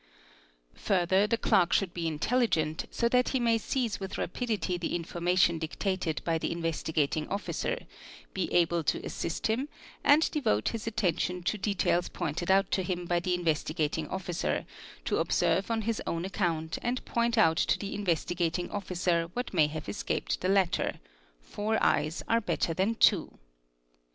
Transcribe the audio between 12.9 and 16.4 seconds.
by the Investigating Officer, to observe on his own